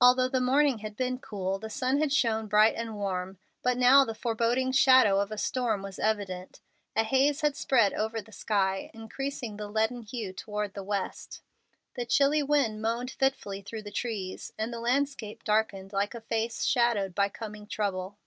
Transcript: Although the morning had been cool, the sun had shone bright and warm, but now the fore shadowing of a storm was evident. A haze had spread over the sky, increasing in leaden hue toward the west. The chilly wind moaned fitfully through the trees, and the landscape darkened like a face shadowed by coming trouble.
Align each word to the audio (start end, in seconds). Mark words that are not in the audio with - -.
Although 0.00 0.30
the 0.30 0.40
morning 0.40 0.78
had 0.78 0.96
been 0.96 1.20
cool, 1.20 1.60
the 1.60 1.70
sun 1.70 2.00
had 2.00 2.12
shone 2.12 2.48
bright 2.48 2.74
and 2.74 2.96
warm, 2.96 3.38
but 3.62 3.76
now 3.76 4.04
the 4.04 4.12
fore 4.12 4.36
shadowing 4.72 5.22
of 5.22 5.30
a 5.30 5.38
storm 5.38 5.80
was 5.80 6.00
evident. 6.00 6.60
A 6.96 7.04
haze 7.04 7.42
had 7.42 7.54
spread 7.56 7.92
over 7.92 8.20
the 8.20 8.32
sky, 8.32 8.90
increasing 8.92 9.52
in 9.60 9.72
leaden 9.72 10.02
hue 10.02 10.32
toward 10.32 10.74
the 10.74 10.82
west. 10.82 11.40
The 11.94 12.04
chilly 12.04 12.42
wind 12.42 12.82
moaned 12.82 13.12
fitfully 13.12 13.62
through 13.62 13.82
the 13.82 13.92
trees, 13.92 14.52
and 14.58 14.72
the 14.72 14.80
landscape 14.80 15.44
darkened 15.44 15.92
like 15.92 16.16
a 16.16 16.20
face 16.20 16.64
shadowed 16.64 17.14
by 17.14 17.28
coming 17.28 17.68
trouble. 17.68 18.18